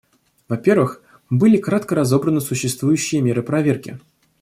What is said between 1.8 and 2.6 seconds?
разобраны